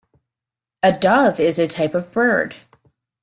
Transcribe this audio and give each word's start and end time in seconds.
A 0.81 0.91
Dove 0.93 1.39
is 1.39 1.59
a 1.59 1.67
type 1.67 1.93
of 1.93 2.11
bird. 2.11 2.55